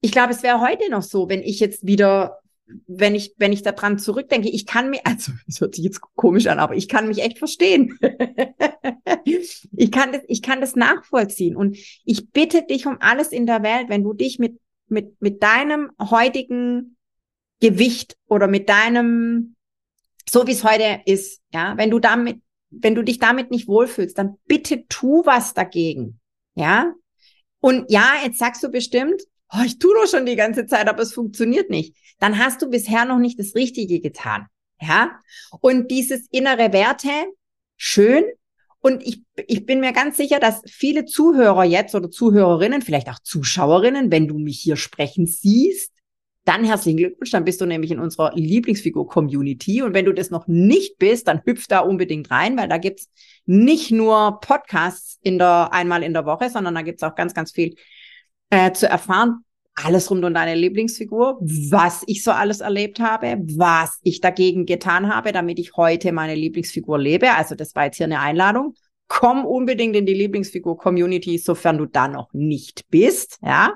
ich 0.00 0.12
glaube, 0.12 0.32
es 0.32 0.42
wäre 0.42 0.60
heute 0.60 0.90
noch 0.90 1.02
so, 1.02 1.28
wenn 1.28 1.42
ich 1.42 1.60
jetzt 1.60 1.86
wieder 1.86 2.38
wenn 2.86 3.14
ich, 3.14 3.34
wenn 3.36 3.52
ich 3.52 3.62
daran 3.62 3.98
zurückdenke, 3.98 4.48
ich 4.48 4.66
kann 4.66 4.90
mir, 4.90 5.00
also, 5.04 5.32
es 5.46 5.60
hört 5.60 5.74
sich 5.74 5.84
jetzt 5.84 6.00
komisch 6.14 6.46
an, 6.46 6.58
aber 6.58 6.74
ich 6.74 6.88
kann 6.88 7.08
mich 7.08 7.22
echt 7.22 7.38
verstehen. 7.38 7.98
ich 9.24 9.92
kann 9.92 10.12
das, 10.12 10.22
ich 10.28 10.42
kann 10.42 10.60
das 10.60 10.76
nachvollziehen. 10.76 11.56
Und 11.56 11.76
ich 12.04 12.30
bitte 12.30 12.62
dich 12.62 12.86
um 12.86 12.96
alles 13.00 13.28
in 13.28 13.46
der 13.46 13.62
Welt, 13.62 13.88
wenn 13.88 14.02
du 14.02 14.12
dich 14.12 14.38
mit, 14.38 14.60
mit, 14.88 15.20
mit 15.20 15.42
deinem 15.42 15.90
heutigen 16.00 16.96
Gewicht 17.60 18.16
oder 18.28 18.48
mit 18.48 18.68
deinem, 18.68 19.56
so 20.28 20.46
wie 20.46 20.52
es 20.52 20.64
heute 20.64 21.00
ist, 21.06 21.40
ja, 21.52 21.76
wenn 21.76 21.90
du 21.90 21.98
damit, 21.98 22.40
wenn 22.70 22.94
du 22.94 23.02
dich 23.02 23.18
damit 23.18 23.50
nicht 23.50 23.68
wohlfühlst, 23.68 24.18
dann 24.18 24.36
bitte 24.46 24.86
tu 24.88 25.24
was 25.24 25.54
dagegen. 25.54 26.20
Ja. 26.54 26.92
Und 27.60 27.90
ja, 27.90 28.14
jetzt 28.24 28.38
sagst 28.38 28.62
du 28.62 28.68
bestimmt, 28.68 29.22
oh, 29.52 29.62
ich 29.64 29.78
tue 29.78 29.94
doch 29.94 30.08
schon 30.08 30.26
die 30.26 30.36
ganze 30.36 30.66
Zeit, 30.66 30.88
aber 30.88 31.02
es 31.02 31.12
funktioniert 31.12 31.70
nicht, 31.70 31.96
dann 32.18 32.38
hast 32.38 32.62
du 32.62 32.70
bisher 32.70 33.04
noch 33.04 33.18
nicht 33.18 33.38
das 33.38 33.54
Richtige 33.54 34.00
getan. 34.00 34.46
Ja? 34.80 35.20
Und 35.60 35.90
dieses 35.90 36.26
innere 36.30 36.72
Werte, 36.72 37.10
schön. 37.76 38.24
Und 38.80 39.02
ich, 39.04 39.22
ich 39.48 39.66
bin 39.66 39.80
mir 39.80 39.92
ganz 39.92 40.16
sicher, 40.16 40.38
dass 40.38 40.62
viele 40.66 41.06
Zuhörer 41.06 41.64
jetzt 41.64 41.94
oder 41.94 42.10
Zuhörerinnen, 42.10 42.82
vielleicht 42.82 43.08
auch 43.08 43.18
Zuschauerinnen, 43.18 44.12
wenn 44.12 44.28
du 44.28 44.38
mich 44.38 44.60
hier 44.60 44.76
sprechen 44.76 45.26
siehst, 45.26 45.92
dann 46.46 46.64
herzlichen 46.64 46.98
Glückwunsch, 46.98 47.30
dann 47.30 47.44
bist 47.44 47.60
du 47.60 47.66
nämlich 47.66 47.90
in 47.90 47.98
unserer 47.98 48.32
Lieblingsfigur-Community. 48.36 49.82
Und 49.82 49.94
wenn 49.94 50.04
du 50.04 50.12
das 50.12 50.30
noch 50.30 50.46
nicht 50.46 50.96
bist, 50.98 51.26
dann 51.26 51.42
hüpf 51.44 51.66
da 51.66 51.80
unbedingt 51.80 52.30
rein, 52.30 52.56
weil 52.56 52.68
da 52.68 52.78
gibt's 52.78 53.10
nicht 53.46 53.90
nur 53.90 54.38
Podcasts 54.40 55.18
in 55.22 55.38
der 55.38 55.72
einmal 55.72 56.04
in 56.04 56.12
der 56.12 56.24
Woche, 56.24 56.48
sondern 56.48 56.76
da 56.76 56.82
gibt's 56.82 57.02
auch 57.02 57.16
ganz, 57.16 57.34
ganz 57.34 57.50
viel 57.50 57.74
äh, 58.50 58.72
zu 58.72 58.88
erfahren, 58.88 59.44
alles 59.74 60.10
rund 60.10 60.24
um 60.24 60.32
deine 60.32 60.54
Lieblingsfigur, 60.54 61.38
was 61.40 62.02
ich 62.06 62.24
so 62.24 62.30
alles 62.30 62.60
erlebt 62.60 62.98
habe, 62.98 63.36
was 63.56 63.98
ich 64.02 64.20
dagegen 64.20 64.64
getan 64.64 65.14
habe, 65.14 65.32
damit 65.32 65.58
ich 65.58 65.76
heute 65.76 66.12
meine 66.12 66.34
Lieblingsfigur 66.34 66.98
lebe. 66.98 67.32
Also 67.32 67.54
das 67.54 67.74
war 67.74 67.84
jetzt 67.84 67.98
hier 67.98 68.06
eine 68.06 68.20
Einladung. 68.20 68.74
Komm 69.06 69.44
unbedingt 69.44 69.94
in 69.94 70.06
die 70.06 70.14
Lieblingsfigur-Community, 70.14 71.38
sofern 71.38 71.78
du 71.78 71.86
da 71.86 72.08
noch 72.08 72.32
nicht 72.32 72.88
bist, 72.88 73.38
ja. 73.42 73.74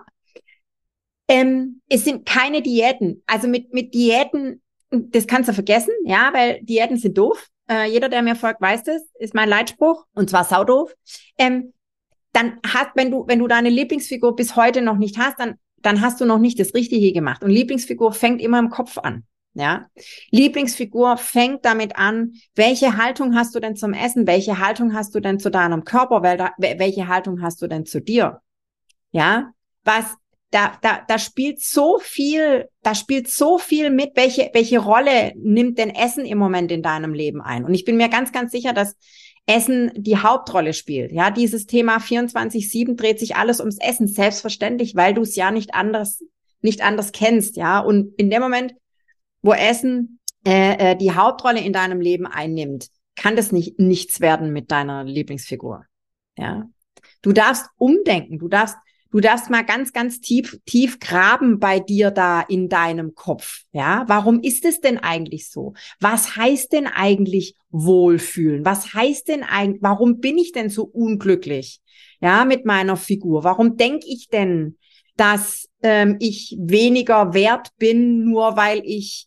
Ähm, 1.28 1.80
es 1.88 2.04
sind 2.04 2.26
keine 2.26 2.60
Diäten. 2.60 3.22
Also 3.26 3.46
mit, 3.46 3.72
mit 3.72 3.94
Diäten, 3.94 4.62
das 4.90 5.28
kannst 5.28 5.48
du 5.48 5.52
vergessen, 5.52 5.92
ja, 6.04 6.30
weil 6.32 6.60
Diäten 6.62 6.96
sind 6.96 7.16
doof. 7.16 7.46
Äh, 7.70 7.88
jeder, 7.88 8.08
der 8.08 8.22
mir 8.22 8.34
folgt, 8.34 8.60
weiß 8.60 8.82
das, 8.82 9.02
ist 9.20 9.34
mein 9.34 9.48
Leitspruch, 9.48 10.04
und 10.14 10.28
zwar 10.28 10.44
saudoof. 10.44 10.92
Ähm, 11.38 11.72
dann 12.32 12.58
hast, 12.66 12.90
wenn 12.94 13.10
du, 13.10 13.24
wenn 13.26 13.38
du 13.38 13.48
deine 13.48 13.70
Lieblingsfigur 13.70 14.36
bis 14.36 14.56
heute 14.56 14.82
noch 14.82 14.96
nicht 14.96 15.18
hast, 15.18 15.38
dann, 15.38 15.56
dann 15.82 16.00
hast 16.00 16.20
du 16.20 16.24
noch 16.24 16.38
nicht 16.38 16.58
das 16.60 16.74
Richtige 16.74 17.12
gemacht. 17.12 17.42
Und 17.42 17.50
Lieblingsfigur 17.50 18.12
fängt 18.12 18.40
immer 18.40 18.58
im 18.58 18.70
Kopf 18.70 18.98
an. 18.98 19.24
Ja, 19.54 19.88
Lieblingsfigur 20.30 21.16
fängt 21.16 21.64
damit 21.64 21.96
an, 21.96 22.34
welche 22.54 22.96
Haltung 22.96 23.34
hast 23.34 23.52
du 23.54 23.58
denn 23.58 23.74
zum 23.74 23.94
Essen? 23.94 24.28
Welche 24.28 24.60
Haltung 24.60 24.94
hast 24.94 25.12
du 25.14 25.18
denn 25.18 25.40
zu 25.40 25.50
deinem 25.50 25.84
Körper? 25.84 26.22
Welche 26.22 27.08
Haltung 27.08 27.42
hast 27.42 27.60
du 27.60 27.66
denn 27.66 27.84
zu 27.84 28.00
dir? 28.00 28.42
Ja, 29.10 29.50
was, 29.82 30.04
da, 30.50 30.78
da, 30.82 31.00
da 31.06 31.18
spielt 31.18 31.60
so 31.60 31.98
viel, 31.98 32.68
da 32.82 32.94
spielt 32.94 33.28
so 33.28 33.58
viel 33.58 33.90
mit, 33.90 34.12
welche, 34.14 34.50
welche 34.52 34.78
Rolle 34.78 35.32
nimmt 35.36 35.78
denn 35.78 35.90
Essen 35.90 36.24
im 36.24 36.38
Moment 36.38 36.70
in 36.70 36.82
deinem 36.82 37.12
Leben 37.12 37.40
ein? 37.40 37.64
Und 37.64 37.74
ich 37.74 37.84
bin 37.84 37.96
mir 37.96 38.08
ganz, 38.08 38.30
ganz 38.30 38.52
sicher, 38.52 38.72
dass 38.72 38.96
Essen 39.50 39.90
die 39.96 40.16
Hauptrolle 40.16 40.72
spielt. 40.72 41.10
Ja, 41.10 41.32
dieses 41.32 41.66
Thema 41.66 41.98
24-7 41.98 42.94
dreht 42.94 43.18
sich 43.18 43.34
alles 43.34 43.58
ums 43.58 43.78
Essen, 43.80 44.06
selbstverständlich, 44.06 44.94
weil 44.94 45.12
du 45.12 45.22
es 45.22 45.34
ja 45.34 45.50
nicht 45.50 45.74
anders, 45.74 46.22
nicht 46.60 46.82
anders 46.82 47.10
kennst. 47.10 47.56
Ja, 47.56 47.80
und 47.80 48.14
in 48.16 48.30
dem 48.30 48.42
Moment, 48.42 48.74
wo 49.42 49.52
Essen 49.52 50.20
äh, 50.46 50.92
äh, 50.92 50.96
die 50.96 51.12
Hauptrolle 51.12 51.60
in 51.60 51.72
deinem 51.72 52.00
Leben 52.00 52.26
einnimmt, 52.26 52.90
kann 53.16 53.34
das 53.34 53.50
nicht 53.50 53.80
nichts 53.80 54.20
werden 54.20 54.52
mit 54.52 54.70
deiner 54.70 55.02
Lieblingsfigur. 55.02 55.84
Ja, 56.38 56.70
du 57.22 57.32
darfst 57.32 57.66
umdenken, 57.76 58.38
du 58.38 58.46
darfst 58.46 58.76
Du 59.12 59.18
darfst 59.18 59.50
mal 59.50 59.64
ganz, 59.64 59.92
ganz 59.92 60.20
tief, 60.20 60.58
tief 60.66 61.00
graben 61.00 61.58
bei 61.58 61.80
dir 61.80 62.12
da 62.12 62.42
in 62.42 62.68
deinem 62.68 63.14
Kopf. 63.14 63.64
Ja, 63.72 64.04
warum 64.06 64.40
ist 64.40 64.64
es 64.64 64.80
denn 64.80 64.98
eigentlich 64.98 65.50
so? 65.50 65.74
Was 65.98 66.36
heißt 66.36 66.72
denn 66.72 66.86
eigentlich 66.86 67.56
Wohlfühlen? 67.70 68.64
Was 68.64 68.94
heißt 68.94 69.28
denn 69.28 69.42
eigentlich, 69.42 69.82
warum 69.82 70.20
bin 70.20 70.38
ich 70.38 70.52
denn 70.52 70.70
so 70.70 70.84
unglücklich? 70.84 71.80
Ja, 72.20 72.44
mit 72.44 72.66
meiner 72.66 72.96
Figur. 72.96 73.42
Warum 73.42 73.76
denke 73.76 74.06
ich 74.06 74.28
denn, 74.28 74.76
dass 75.16 75.68
ähm, 75.82 76.16
ich 76.20 76.56
weniger 76.60 77.34
wert 77.34 77.70
bin, 77.78 78.24
nur 78.24 78.56
weil 78.56 78.80
ich 78.84 79.26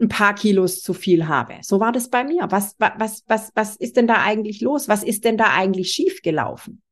ein 0.00 0.08
paar 0.08 0.34
Kilos 0.34 0.80
zu 0.80 0.94
viel 0.94 1.28
habe. 1.28 1.58
So 1.60 1.78
war 1.78 1.92
das 1.92 2.08
bei 2.08 2.24
mir. 2.24 2.46
Was, 2.48 2.74
was, 2.78 3.22
was, 3.26 3.52
was 3.54 3.76
ist 3.76 3.96
denn 3.96 4.06
da 4.06 4.22
eigentlich 4.22 4.62
los? 4.62 4.88
Was 4.88 5.02
ist 5.02 5.24
denn 5.24 5.36
da 5.36 5.52
eigentlich 5.52 5.92
schiefgelaufen? 5.92 6.82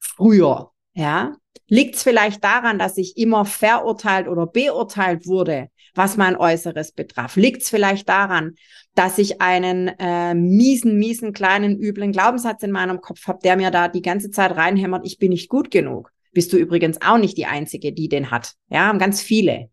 Früher, 0.00 0.72
ja. 0.98 1.36
Liegt 1.68 1.96
es 1.96 2.02
vielleicht 2.02 2.42
daran, 2.42 2.78
dass 2.78 2.96
ich 2.96 3.16
immer 3.16 3.44
verurteilt 3.44 4.26
oder 4.26 4.46
beurteilt 4.46 5.26
wurde, 5.26 5.68
was 5.94 6.16
mein 6.16 6.34
Äußeres 6.34 6.92
betraf? 6.92 7.36
Liegt 7.36 7.62
es 7.62 7.68
vielleicht 7.68 8.08
daran, 8.08 8.54
dass 8.94 9.18
ich 9.18 9.40
einen 9.40 9.88
äh, 9.98 10.34
miesen, 10.34 10.98
miesen, 10.98 11.32
kleinen, 11.32 11.78
üblen 11.78 12.10
Glaubenssatz 12.10 12.62
in 12.62 12.72
meinem 12.72 13.00
Kopf 13.00 13.26
habe, 13.28 13.38
der 13.44 13.56
mir 13.56 13.70
da 13.70 13.88
die 13.88 14.02
ganze 14.02 14.30
Zeit 14.30 14.56
reinhämmert, 14.56 15.06
ich 15.06 15.18
bin 15.18 15.30
nicht 15.30 15.48
gut 15.48 15.70
genug? 15.70 16.10
Bist 16.32 16.52
du 16.52 16.56
übrigens 16.56 17.00
auch 17.00 17.18
nicht 17.18 17.36
die 17.36 17.46
Einzige, 17.46 17.92
die 17.92 18.08
den 18.08 18.30
hat. 18.30 18.54
Ja, 18.68 18.86
haben 18.86 18.98
ganz 18.98 19.20
viele. 19.20 19.70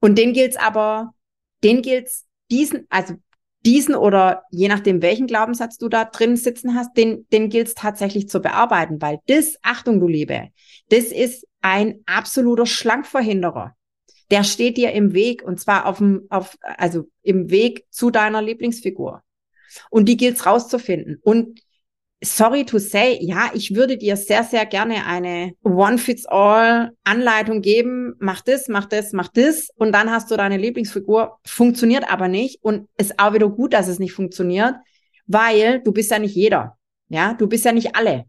Und 0.00 0.18
den 0.18 0.34
gilt's 0.34 0.56
aber, 0.56 1.14
den 1.64 1.82
gilt's 1.82 2.26
diesen, 2.50 2.86
also 2.90 3.14
diesen 3.64 3.94
oder 3.94 4.42
je 4.50 4.68
nachdem, 4.68 5.02
welchen 5.02 5.26
Glaubenssatz 5.26 5.78
du 5.78 5.88
da 5.88 6.04
drin 6.04 6.36
sitzen 6.36 6.74
hast, 6.74 6.96
den, 6.96 7.26
den 7.32 7.48
gilt 7.48 7.68
es 7.68 7.74
tatsächlich 7.74 8.28
zu 8.28 8.40
bearbeiten, 8.40 9.00
weil 9.00 9.20
das, 9.26 9.56
Achtung, 9.62 10.00
du 10.00 10.08
Liebe, 10.08 10.48
das 10.88 11.04
ist 11.04 11.46
ein 11.60 12.00
absoluter 12.06 12.66
Schlankverhinderer. 12.66 13.74
Der 14.30 14.44
steht 14.44 14.76
dir 14.76 14.92
im 14.92 15.14
Weg 15.14 15.42
und 15.42 15.60
zwar 15.60 15.86
auf 15.86 15.98
dem, 15.98 16.26
auf, 16.30 16.56
also 16.60 17.04
im 17.22 17.50
Weg 17.50 17.84
zu 17.90 18.10
deiner 18.10 18.42
Lieblingsfigur. 18.42 19.22
Und 19.90 20.08
die 20.08 20.16
gilt 20.16 20.36
es 20.36 20.46
rauszufinden. 20.46 21.18
Und 21.22 21.60
sorry 22.22 22.64
to 22.64 22.78
say, 22.78 23.18
ja, 23.20 23.50
ich 23.52 23.74
würde 23.74 23.98
dir 23.98 24.16
sehr, 24.16 24.44
sehr 24.44 24.64
gerne 24.66 25.06
eine 25.06 25.54
One-Fits-All-Anleitung 25.62 27.62
geben. 27.62 28.14
Mach 28.18 28.40
das, 28.40 28.68
mach 28.68 28.86
das, 28.86 29.12
mach 29.12 29.28
das. 29.28 29.68
Und 29.74 29.92
dann 29.92 30.10
hast 30.10 30.30
du 30.30 30.36
deine 30.36 30.56
Lieblingsfigur. 30.56 31.38
Funktioniert 31.44 32.10
aber 32.10 32.28
nicht. 32.28 32.62
Und 32.62 32.88
ist 32.96 33.18
auch 33.18 33.34
wieder 33.34 33.48
gut, 33.48 33.72
dass 33.72 33.88
es 33.88 33.98
nicht 33.98 34.12
funktioniert, 34.12 34.74
weil 35.26 35.80
du 35.82 35.92
bist 35.92 36.10
ja 36.10 36.18
nicht 36.18 36.34
jeder. 36.34 36.78
Ja, 37.08 37.34
du 37.34 37.46
bist 37.46 37.64
ja 37.64 37.72
nicht 37.72 37.94
alle. 37.96 38.24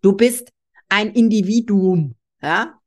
Du 0.00 0.12
bist 0.12 0.52
ein 0.88 1.12
Individuum. 1.12 2.14
Ja. 2.40 2.78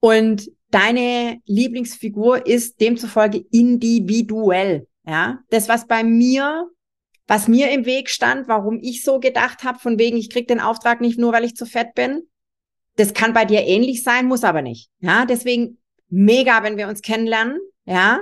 Und 0.00 0.50
deine 0.70 1.40
Lieblingsfigur 1.46 2.46
ist 2.46 2.80
demzufolge 2.80 3.44
individuell. 3.50 4.86
Ja, 5.06 5.40
das, 5.50 5.68
was 5.68 5.86
bei 5.86 6.04
mir 6.04 6.68
was 7.26 7.48
mir 7.48 7.70
im 7.70 7.86
Weg 7.86 8.10
stand, 8.10 8.48
warum 8.48 8.78
ich 8.80 9.02
so 9.04 9.20
gedacht 9.20 9.64
habe, 9.64 9.78
von 9.78 9.98
wegen, 9.98 10.16
ich 10.16 10.30
krieg 10.30 10.48
den 10.48 10.60
Auftrag 10.60 11.00
nicht 11.00 11.18
nur, 11.18 11.32
weil 11.32 11.44
ich 11.44 11.56
zu 11.56 11.66
fett 11.66 11.94
bin. 11.94 12.22
Das 12.96 13.14
kann 13.14 13.32
bei 13.32 13.44
dir 13.44 13.62
ähnlich 13.62 14.02
sein, 14.02 14.26
muss 14.26 14.44
aber 14.44 14.62
nicht. 14.62 14.90
Ja, 15.00 15.24
deswegen 15.24 15.78
mega, 16.08 16.62
wenn 16.62 16.76
wir 16.76 16.88
uns 16.88 17.02
kennenlernen, 17.02 17.58
ja. 17.84 18.20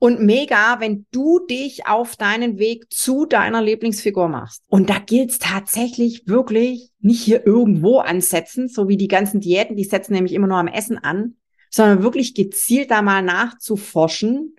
Und 0.00 0.20
mega, 0.20 0.78
wenn 0.78 1.06
du 1.10 1.40
dich 1.40 1.88
auf 1.88 2.14
deinen 2.14 2.58
Weg 2.58 2.92
zu 2.92 3.26
deiner 3.26 3.62
Lieblingsfigur 3.62 4.28
machst. 4.28 4.62
Und 4.68 4.90
da 4.90 4.98
gilt's 4.98 5.40
tatsächlich 5.40 6.28
wirklich 6.28 6.92
nicht 7.00 7.20
hier 7.20 7.44
irgendwo 7.44 7.98
ansetzen, 7.98 8.68
so 8.68 8.86
wie 8.88 8.96
die 8.96 9.08
ganzen 9.08 9.40
Diäten, 9.40 9.74
die 9.74 9.84
setzen 9.84 10.12
nämlich 10.12 10.34
immer 10.34 10.46
nur 10.46 10.58
am 10.58 10.68
Essen 10.68 10.98
an, 10.98 11.34
sondern 11.70 12.04
wirklich 12.04 12.34
gezielt 12.34 12.92
da 12.92 13.02
mal 13.02 13.22
nachzuforschen, 13.22 14.54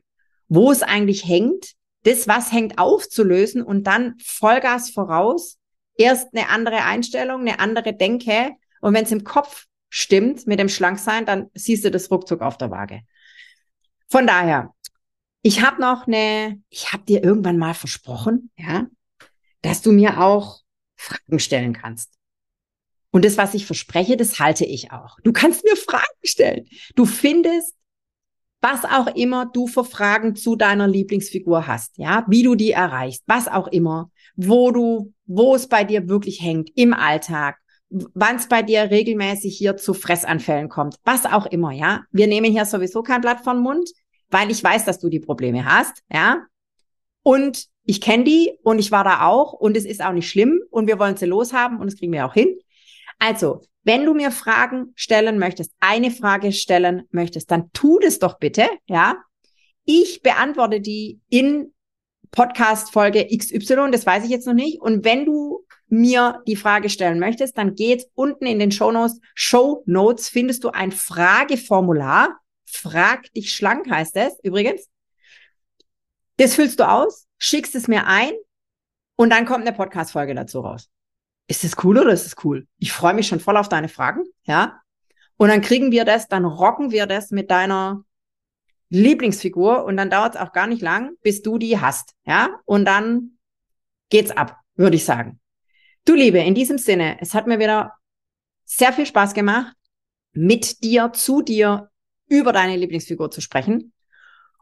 wo 0.50 0.72
es 0.72 0.84
eigentlich 0.84 1.26
hängt, 1.26 1.76
das, 2.04 2.28
was 2.28 2.52
hängt, 2.52 2.78
aufzulösen 2.78 3.62
und 3.62 3.86
dann 3.86 4.16
Vollgas 4.24 4.90
voraus. 4.90 5.58
Erst 5.96 6.34
eine 6.34 6.50
andere 6.50 6.84
Einstellung, 6.84 7.42
eine 7.42 7.60
andere 7.60 7.94
Denke. 7.94 8.52
Und 8.82 8.94
wenn 8.94 9.04
es 9.04 9.12
im 9.12 9.24
Kopf 9.24 9.66
stimmt 9.90 10.48
mit 10.48 10.60
dem 10.60 10.70
Schlanksein, 10.70 11.26
dann 11.26 11.50
siehst 11.54 11.84
du 11.84 11.92
das 11.92 12.10
ruckzuck 12.10 12.42
auf 12.42 12.58
der 12.58 12.72
Waage. 12.72 13.02
Von 14.08 14.26
daher, 14.26 14.74
ich 15.42 15.62
habe 15.62 15.82
noch 15.82 16.08
eine, 16.08 16.62
ich 16.70 16.94
habe 16.94 17.04
dir 17.04 17.24
irgendwann 17.24 17.58
mal 17.58 17.74
versprochen, 17.74 18.52
ja, 18.58 18.88
dass 19.62 19.82
du 19.82 19.92
mir 19.92 20.22
auch 20.22 20.62
Fragen 20.96 21.40
stellen 21.40 21.74
kannst. 21.74 22.14
Und 23.12 23.26
das, 23.26 23.38
was 23.38 23.54
ich 23.54 23.66
verspreche, 23.66 24.18
das 24.18 24.40
halte 24.40 24.66
ich 24.66 24.92
auch. 24.92 25.18
Du 25.24 25.34
kannst 25.34 25.64
mir 25.64 25.76
Fragen 25.76 26.06
stellen. 26.24 26.68
Du 26.96 27.06
findest 27.06 27.76
was 28.62 28.84
auch 28.86 29.08
immer 29.16 29.46
du 29.46 29.68
für 29.68 29.86
Fragen 29.86 30.36
zu 30.36 30.56
deiner 30.56 30.88
Lieblingsfigur 30.88 31.68
hast, 31.68 31.98
ja, 31.98 32.26
wie 32.28 32.44
du 32.44 32.56
die 32.56 32.72
erreichst, 32.72 33.24
was 33.26 33.48
auch 33.48 33.68
immer, 33.68 34.12
wo 34.36 34.72
du, 34.72 35.14
wo 35.26 35.56
es 35.56 35.68
bei 35.68 35.84
dir 35.84 36.10
wirklich 36.10 36.42
hängt 36.42 36.70
im 36.76 36.94
Alltag, 36.94 37.58
wann 37.90 38.36
es 38.36 38.48
bei 38.48 38.62
dir 38.62 38.92
regelmäßig 38.92 39.58
hier 39.58 39.78
zu 39.78 39.94
Fressanfällen 39.94 40.70
kommt, 40.70 40.98
was 41.04 41.26
auch 41.26 41.46
immer, 41.46 41.72
ja. 41.72 42.02
Wir 42.12 42.28
nehmen 42.28 42.52
hier 42.52 42.66
sowieso 42.66 43.02
kein 43.02 43.22
Blatt 43.22 43.42
vom 43.44 43.62
Mund, 43.62 43.90
weil 44.30 44.52
ich 44.52 44.64
weiß, 44.64 44.86
dass 44.86 45.00
du 45.00 45.10
die 45.10 45.20
Probleme 45.20 45.66
hast, 45.66 46.04
ja. 46.12 46.46
Und 47.24 47.66
ich 47.84 48.02
kenne 48.02 48.24
die 48.24 48.52
und 48.64 48.80
ich 48.80 48.92
war 48.92 49.04
da 49.04 49.26
auch 49.26 49.54
und 49.54 49.76
es 49.76 49.86
ist 49.86 50.04
auch 50.04 50.12
nicht 50.14 50.30
schlimm 50.30 50.62
und 50.70 50.88
wir 50.88 51.00
wollen 51.00 51.18
sie 51.18 51.26
loshaben 51.26 51.80
und 51.80 51.88
das 51.88 51.98
kriegen 51.98 52.14
wir 52.14 52.26
auch 52.26 52.34
hin. 52.34 52.60
Also, 53.20 53.62
wenn 53.84 54.06
du 54.06 54.14
mir 54.14 54.32
Fragen 54.32 54.94
stellen 54.96 55.40
möchtest, 55.40 55.74
eine 55.80 56.12
Frage 56.12 56.52
stellen 56.52 57.04
möchtest, 57.12 57.52
dann 57.52 57.72
tu 57.74 58.00
das 58.00 58.20
doch 58.20 58.40
bitte, 58.40 58.68
ja. 58.88 59.18
Ich 59.86 60.22
beantworte 60.22 60.82
die 60.82 61.20
in 61.30 61.74
Podcast 62.32 62.92
Folge 62.92 63.26
XY, 63.26 63.90
das 63.92 64.06
weiß 64.06 64.24
ich 64.24 64.30
jetzt 64.30 64.46
noch 64.48 64.54
nicht. 64.54 64.80
Und 64.82 65.04
wenn 65.04 65.26
du 65.26 65.66
mir 65.88 66.44
die 66.48 66.56
Frage 66.56 66.90
stellen 66.90 67.20
möchtest, 67.20 67.58
dann 67.58 67.76
geht's 67.76 68.06
unten 68.14 68.46
in 68.46 68.60
den 68.60 68.72
Show 68.72 68.92
Notes, 68.92 69.20
Show 69.34 69.84
Notes 69.86 70.30
findest 70.30 70.64
du 70.64 70.70
ein 70.70 70.92
Frageformular. 70.92 72.40
Frag 72.66 73.34
dich 73.34 73.52
schlank 73.54 73.90
heißt 73.90 74.16
es 74.16 74.38
übrigens. 74.44 74.88
Das 76.38 76.56
füllst 76.56 76.80
du 76.80 76.88
aus, 76.88 77.26
schickst 77.40 77.76
es 77.76 77.88
mir 77.88 78.06
ein 78.06 78.32
und 79.16 79.32
dann 79.32 79.46
kommt 79.46 79.66
eine 79.66 79.76
Podcast 79.76 80.12
Folge 80.12 80.36
dazu 80.36 80.60
raus 80.60 80.90
ist 81.50 81.64
das 81.64 81.84
cool 81.84 81.98
oder 81.98 82.12
ist 82.12 82.26
das 82.26 82.46
cool? 82.46 82.68
Ich 82.78 82.92
freue 82.92 83.16
mich 83.16 83.28
schon 83.28 83.40
voll 83.40 83.58
auf 83.58 83.68
deine 83.68 83.90
Fragen, 83.90 84.24
ja. 84.44 84.80
Und 85.36 85.50
dann 85.50 85.62
kriegen 85.62 85.92
wir 85.92 86.06
das, 86.06 86.28
dann 86.28 86.46
rocken 86.46 86.92
wir 86.92 87.08
das 87.08 87.32
mit 87.32 87.50
deiner 87.50 88.04
Lieblingsfigur 88.90 89.84
und 89.84 89.98
dann 89.98 90.12
dauert 90.12 90.36
es 90.36 90.42
auch 90.42 90.52
gar 90.52 90.68
nicht 90.68 90.82
lang, 90.82 91.16
bis 91.24 91.42
du 91.42 91.58
die 91.58 91.80
hast, 91.80 92.14
ja. 92.24 92.60
Und 92.66 92.86
dann 92.86 93.40
geht's 94.10 94.30
ab, 94.30 94.60
würde 94.76 94.96
ich 94.96 95.06
sagen. 95.06 95.40
Du 96.06 96.14
Liebe, 96.14 96.38
in 96.38 96.54
diesem 96.54 96.78
Sinne, 96.78 97.18
es 97.20 97.34
hat 97.34 97.48
mir 97.48 97.58
wieder 97.58 97.94
sehr 98.66 98.94
viel 98.94 99.08
Spaß 99.08 99.34
gemacht, 99.34 99.76
mit 100.34 100.84
dir, 100.84 101.12
zu 101.14 101.42
dir 101.42 101.90
über 102.28 102.54
deine 102.54 102.78
Lieblingsfigur 102.78 103.32
zu 103.32 103.42
sprechen. 103.42 103.92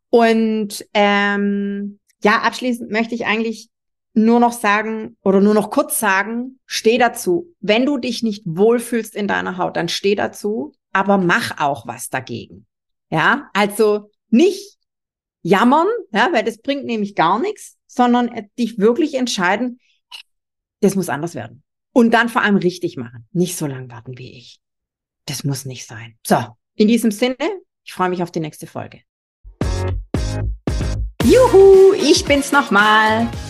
Und 0.10 0.86
ähm, 0.94 2.00
ja, 2.24 2.40
abschließend 2.44 2.92
möchte 2.92 3.14
ich 3.14 3.26
eigentlich 3.26 3.70
nur 4.18 4.40
noch 4.40 4.52
sagen 4.52 5.16
oder 5.24 5.40
nur 5.40 5.54
noch 5.54 5.70
kurz 5.70 6.00
sagen, 6.00 6.60
steh 6.66 6.98
dazu. 6.98 7.54
Wenn 7.60 7.86
du 7.86 7.98
dich 7.98 8.24
nicht 8.24 8.44
wohlfühlst 8.46 9.16
in 9.16 9.28
deiner 9.28 9.58
Haut, 9.58 9.78
dann 9.78 9.90
steh 9.90 10.16
dazu, 10.16 10.74
aber 10.92 11.18
mach 11.18 11.60
auch 11.60 11.86
was 11.86 12.10
dagegen. 12.10 12.66
Ja, 13.10 13.50
also 13.54 14.10
nicht 14.30 14.78
jammern, 15.44 15.88
ja, 16.12 16.30
weil 16.34 16.44
das 16.44 16.58
bringt 16.58 16.86
nämlich 16.86 17.16
gar 17.16 17.40
nichts, 17.40 17.78
sondern 17.86 18.50
dich 18.58 18.80
wirklich 18.80 19.14
entscheiden, 19.14 19.80
das 20.82 20.96
muss 20.96 21.10
anders 21.10 21.36
werden. 21.36 21.64
Und 21.94 22.12
dann 22.12 22.30
vor 22.30 22.42
allem 22.42 22.58
richtig 22.58 22.98
machen. 22.98 23.28
Nicht 23.32 23.56
so 23.56 23.66
lang 23.66 23.90
warten 23.90 24.18
wie 24.18 24.38
ich. 24.38 24.60
Das 25.26 25.44
muss 25.44 25.66
nicht 25.66 25.88
sein. 25.88 26.18
So, 26.26 26.38
in 26.76 26.88
diesem 26.88 27.12
Sinne, 27.12 27.38
ich 27.84 27.94
freue 27.94 28.10
mich 28.10 28.22
auf 28.24 28.32
die 28.32 28.40
nächste 28.40 28.68
Folge. 28.68 29.02
Juhu, 31.24 31.94
ich 31.94 32.26
bin's 32.26 32.52
nochmal. 32.52 33.30